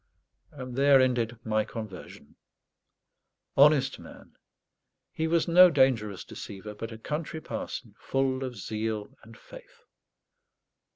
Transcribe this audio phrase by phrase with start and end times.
[0.51, 2.35] And there ended my conversion.
[3.55, 4.35] Honest man!
[5.11, 9.83] he was no dangerous deceiver; but a country parson, full of zeal and faith.